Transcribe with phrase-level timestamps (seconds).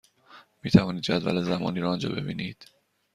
[0.63, 2.67] می توانید جدول زمانی را آنجا ببینید.